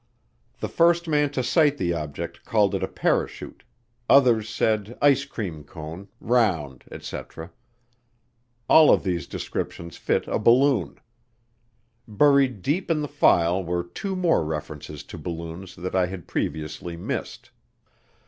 The 0.61 0.67
first 0.67 1.07
man 1.07 1.29
to 1.29 1.43
sight 1.43 1.77
the 1.77 1.93
object 1.93 2.43
called 2.43 2.73
it 2.73 2.81
a 2.81 2.87
parachute; 2.87 3.61
others 4.09 4.49
said 4.49 4.97
ice 4.99 5.25
cream 5.25 5.63
cone, 5.63 6.07
round, 6.19 6.85
etc. 6.89 7.51
All 8.67 8.89
of 8.91 9.03
these 9.03 9.27
descriptions 9.27 9.97
fit 9.97 10.27
a 10.27 10.39
balloon. 10.39 10.95
Buried 12.07 12.63
deep 12.63 12.89
in 12.89 13.01
the 13.03 13.07
file 13.07 13.63
were 13.63 13.83
two 13.83 14.15
more 14.15 14.43
references 14.43 15.03
to 15.03 15.19
balloons 15.19 15.75
that 15.75 15.93
I 15.93 16.07
had 16.07 16.25
previously 16.27 16.97
missed. 16.97 17.51